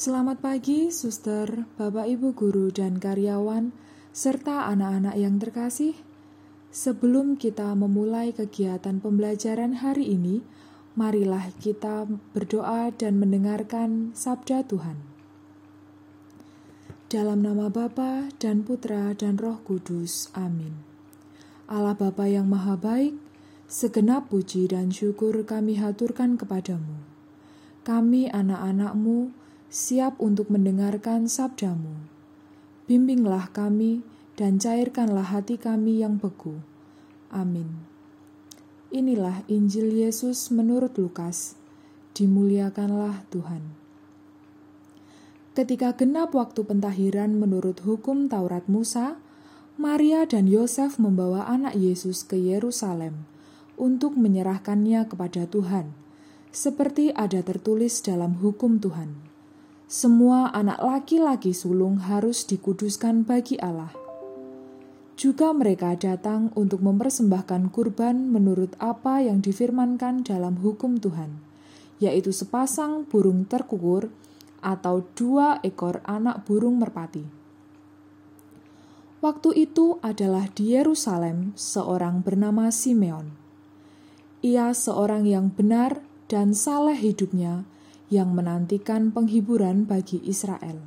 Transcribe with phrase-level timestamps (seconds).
[0.00, 3.68] Selamat pagi, suster, bapak, ibu guru, dan karyawan,
[4.16, 5.92] serta anak-anak yang terkasih.
[6.72, 10.40] Sebelum kita memulai kegiatan pembelajaran hari ini,
[10.96, 14.96] marilah kita berdoa dan mendengarkan sabda Tuhan.
[17.12, 20.32] Dalam nama Bapa dan Putra dan Roh Kudus.
[20.32, 20.80] Amin.
[21.68, 23.20] Allah Bapa yang Maha Baik,
[23.68, 27.04] segenap puji dan syukur kami haturkan kepadamu.
[27.84, 29.39] Kami anak-anakmu
[29.70, 31.94] siap untuk mendengarkan sabdamu.
[32.90, 34.02] Bimbinglah kami
[34.34, 36.58] dan cairkanlah hati kami yang beku.
[37.30, 37.86] Amin.
[38.90, 41.54] Inilah Injil Yesus menurut Lukas.
[42.18, 43.62] Dimuliakanlah Tuhan.
[45.54, 49.22] Ketika genap waktu pentahiran menurut hukum Taurat Musa,
[49.78, 53.22] Maria dan Yosef membawa anak Yesus ke Yerusalem
[53.78, 55.94] untuk menyerahkannya kepada Tuhan,
[56.50, 59.29] seperti ada tertulis dalam hukum Tuhan.
[59.90, 63.90] Semua anak laki-laki sulung harus dikuduskan bagi Allah.
[65.18, 71.42] Juga mereka datang untuk mempersembahkan kurban menurut apa yang difirmankan dalam hukum Tuhan,
[71.98, 74.14] yaitu sepasang burung terkukur
[74.62, 77.26] atau dua ekor anak burung merpati.
[79.18, 83.34] Waktu itu adalah di Yerusalem seorang bernama Simeon.
[84.46, 85.98] Ia seorang yang benar
[86.30, 87.66] dan saleh hidupnya
[88.10, 90.82] yang menantikan penghiburan bagi Israel.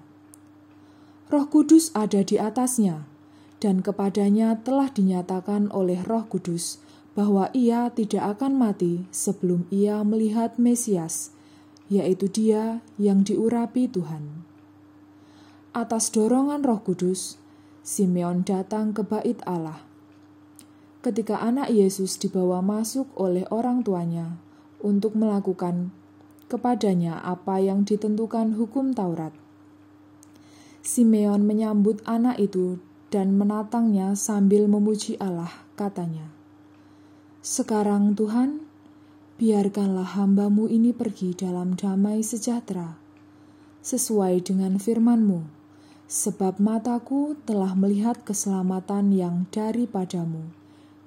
[1.32, 3.08] Roh Kudus ada di atasnya,
[3.64, 6.84] dan kepadanya telah dinyatakan oleh Roh Kudus
[7.16, 11.32] bahwa ia tidak akan mati sebelum ia melihat Mesias,
[11.88, 14.44] yaitu Dia yang diurapi Tuhan.
[15.74, 17.42] Atas dorongan Roh Kudus,
[17.82, 19.82] Simeon datang ke Bait Allah.
[21.04, 24.40] Ketika anak Yesus dibawa masuk oleh orang tuanya
[24.80, 25.92] untuk melakukan
[26.52, 29.34] kepadanya apa yang ditentukan hukum Taurat.
[30.84, 36.28] Simeon menyambut anak itu dan menatangnya sambil memuji Allah, katanya,
[37.40, 38.66] Sekarang Tuhan,
[39.38, 42.98] biarkanlah hambamu ini pergi dalam damai sejahtera,
[43.86, 45.46] sesuai dengan firmanmu,
[46.10, 50.50] sebab mataku telah melihat keselamatan yang daripadamu,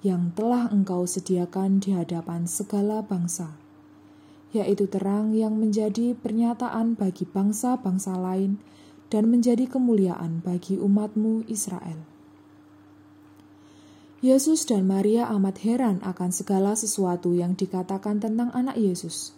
[0.01, 3.59] yang telah engkau sediakan di hadapan segala bangsa,
[4.55, 8.59] yaitu terang yang menjadi pernyataan bagi bangsa-bangsa lain
[9.11, 12.03] dan menjadi kemuliaan bagi umatmu Israel.
[14.25, 19.37] Yesus dan Maria amat heran akan segala sesuatu yang dikatakan tentang anak Yesus.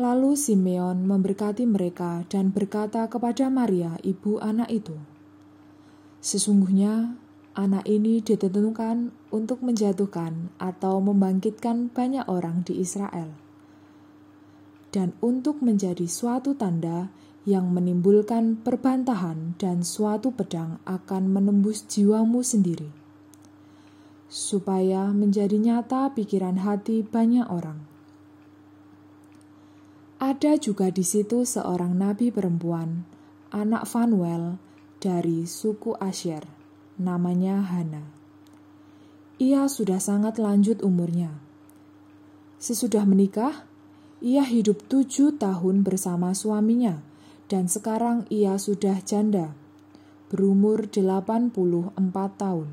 [0.00, 4.96] Lalu Simeon memberkati mereka dan berkata kepada Maria, ibu anak itu,
[6.22, 7.18] "Sesungguhnya
[7.58, 13.34] anak ini ditentukan untuk menjatuhkan atau membangkitkan banyak orang di Israel,
[14.94, 17.12] dan untuk menjadi suatu tanda
[17.48, 23.08] yang menimbulkan perbantahan, dan suatu pedang akan menembus jiwamu sendiri."
[24.28, 27.80] supaya menjadi nyata pikiran hati banyak orang.
[30.20, 33.08] Ada juga di situ seorang nabi perempuan,
[33.48, 34.60] anak Fanuel
[35.00, 36.44] dari suku Asher,
[37.00, 38.04] namanya Hana.
[39.40, 41.32] Ia sudah sangat lanjut umurnya.
[42.58, 43.67] Sesudah menikah,
[44.18, 46.98] ia hidup tujuh tahun bersama suaminya,
[47.46, 49.54] dan sekarang ia sudah janda,
[50.28, 51.54] berumur 84
[52.34, 52.68] tahun.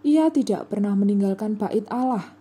[0.00, 2.32] Ia tidak pernah meninggalkan bait Allah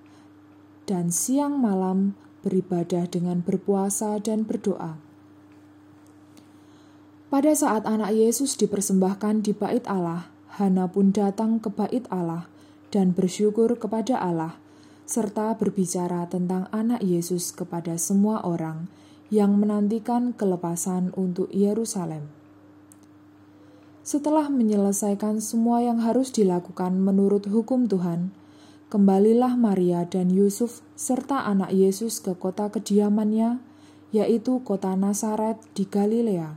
[0.88, 4.96] dan siang malam beribadah dengan berpuasa dan berdoa.
[7.30, 12.50] Pada saat anak Yesus dipersembahkan di bait Allah, Hana pun datang ke bait Allah
[12.90, 14.58] dan bersyukur kepada Allah
[15.10, 18.86] serta berbicara tentang anak Yesus kepada semua orang
[19.34, 22.30] yang menantikan kelepasan untuk Yerusalem.
[24.06, 28.30] Setelah menyelesaikan semua yang harus dilakukan menurut hukum Tuhan,
[28.94, 33.58] kembalilah Maria dan Yusuf serta anak Yesus ke kota kediamannya,
[34.14, 36.54] yaitu kota Nazaret di Galilea.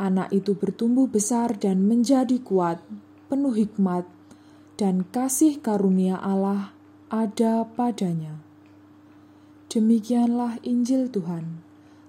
[0.00, 2.80] Anak itu bertumbuh besar dan menjadi kuat,
[3.28, 4.08] penuh hikmat,
[4.80, 6.72] dan kasih karunia Allah
[7.12, 8.40] ada padanya.
[9.68, 11.60] Demikianlah Injil Tuhan.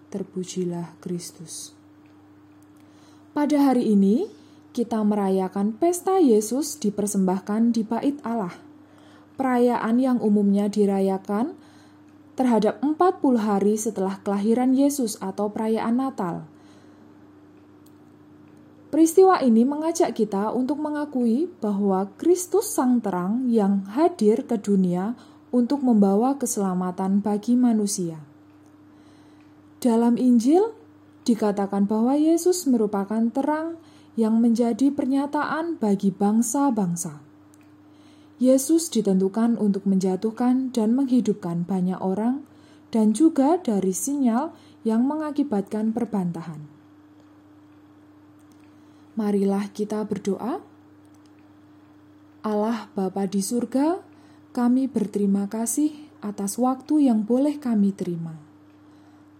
[0.07, 1.75] Terpujilah Kristus.
[3.35, 4.31] Pada hari ini,
[4.71, 8.55] kita merayakan pesta Yesus dipersembahkan di bait Allah.
[9.35, 11.59] Perayaan yang umumnya dirayakan
[12.39, 12.95] terhadap 40
[13.43, 16.47] hari setelah kelahiran Yesus atau perayaan Natal.
[18.93, 25.17] Peristiwa ini mengajak kita untuk mengakui bahwa Kristus Sang Terang yang hadir ke dunia
[25.49, 28.21] untuk membawa keselamatan bagi manusia.
[29.81, 30.77] Dalam Injil
[31.25, 33.81] dikatakan bahwa Yesus merupakan terang
[34.13, 37.17] yang menjadi pernyataan bagi bangsa-bangsa.
[38.37, 42.45] Yesus ditentukan untuk menjatuhkan dan menghidupkan banyak orang,
[42.93, 44.53] dan juga dari sinyal
[44.85, 46.82] yang mengakibatkan perbantahan.
[49.13, 50.57] Marilah kita berdoa.
[52.41, 54.01] Allah Bapa di surga,
[54.49, 58.41] kami berterima kasih atas waktu yang boleh kami terima.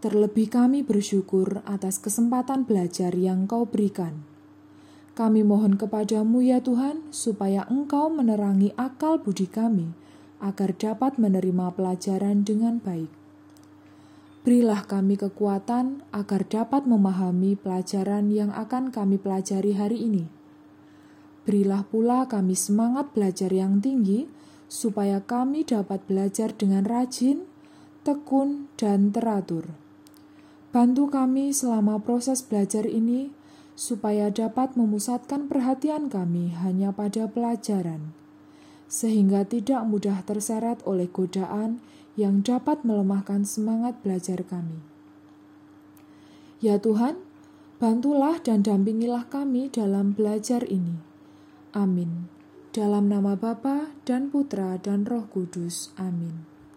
[0.04, 4.22] Terlebih kami bersyukur atas kesempatan belajar yang Kau berikan.
[5.18, 9.96] Kami mohon kepadamu ya Tuhan, supaya Engkau menerangi akal budi kami,
[10.44, 13.23] agar dapat menerima pelajaran dengan baik.
[14.44, 20.28] Berilah kami kekuatan agar dapat memahami pelajaran yang akan kami pelajari hari ini.
[21.48, 24.28] Berilah pula kami semangat belajar yang tinggi,
[24.68, 27.48] supaya kami dapat belajar dengan rajin,
[28.04, 29.72] tekun, dan teratur.
[30.75, 33.31] Bantu kami selama proses belajar ini
[33.80, 38.12] supaya dapat memusatkan perhatian kami hanya pada pelajaran,
[38.92, 41.80] sehingga tidak mudah terseret oleh godaan
[42.13, 44.80] yang dapat melemahkan semangat belajar kami.
[46.63, 47.19] Ya Tuhan,
[47.81, 51.01] bantulah dan dampingilah kami dalam belajar ini.
[51.74, 52.30] Amin.
[52.74, 55.92] Dalam nama Bapa dan Putra dan Roh Kudus.
[56.00, 56.52] Amin.